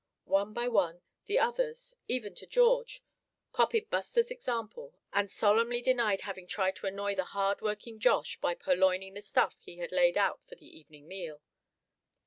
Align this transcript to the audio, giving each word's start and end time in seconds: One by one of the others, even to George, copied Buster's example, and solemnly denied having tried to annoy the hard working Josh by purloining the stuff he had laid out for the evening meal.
One 0.25 0.51
by 0.53 0.67
one 0.67 0.95
of 0.95 1.03
the 1.27 1.37
others, 1.37 1.93
even 2.07 2.33
to 2.37 2.47
George, 2.47 3.03
copied 3.51 3.91
Buster's 3.91 4.31
example, 4.31 4.95
and 5.13 5.29
solemnly 5.29 5.79
denied 5.79 6.21
having 6.21 6.47
tried 6.47 6.75
to 6.77 6.87
annoy 6.87 7.13
the 7.13 7.23
hard 7.37 7.61
working 7.61 7.99
Josh 7.99 8.39
by 8.39 8.55
purloining 8.55 9.13
the 9.13 9.21
stuff 9.21 9.57
he 9.61 9.77
had 9.77 9.91
laid 9.91 10.17
out 10.17 10.41
for 10.47 10.55
the 10.55 10.65
evening 10.65 11.07
meal. 11.07 11.43